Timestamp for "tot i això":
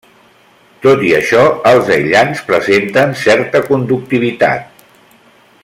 0.85-1.43